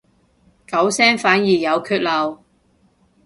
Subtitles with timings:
[0.65, 2.43] 九聲反而有缺漏